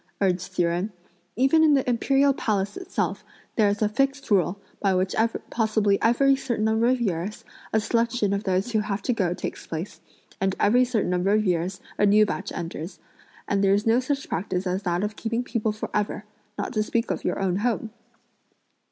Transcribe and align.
urged 0.19 0.53
Hsi 0.55 0.63
Jen; 0.63 0.91
"even 1.35 1.63
in 1.63 1.75
the 1.75 1.87
imperial 1.87 2.33
palace 2.33 2.75
itself, 2.75 3.23
there's 3.55 3.83
a 3.83 3.87
fixed 3.87 4.31
rule, 4.31 4.59
by 4.79 4.95
which 4.95 5.13
possibly 5.51 6.01
every 6.01 6.35
certain 6.35 6.65
number 6.65 6.87
of 6.87 6.99
years 6.99 7.45
a 7.71 7.79
selection 7.79 8.33
(of 8.33 8.43
those 8.43 8.71
who 8.71 8.79
have 8.79 9.03
to 9.03 9.13
go 9.13 9.35
takes 9.35 9.67
place), 9.67 10.01
and 10.41 10.55
every 10.59 10.83
certain 10.85 11.11
number 11.11 11.29
of 11.29 11.45
years 11.45 11.81
a 11.99 12.05
new 12.07 12.25
batch 12.25 12.51
enters; 12.53 12.97
and 13.47 13.63
there's 13.63 13.85
no 13.85 13.99
such 13.99 14.27
practice 14.27 14.65
as 14.65 14.81
that 14.81 15.03
of 15.03 15.15
keeping 15.15 15.43
people 15.43 15.71
for 15.71 15.91
ever; 15.93 16.25
not 16.57 16.73
to 16.73 16.81
speak 16.81 17.11
of 17.11 17.23
your 17.23 17.37
own 17.39 17.57
home." 17.57 17.91